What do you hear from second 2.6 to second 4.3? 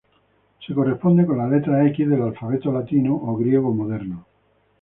latino o griego moderno.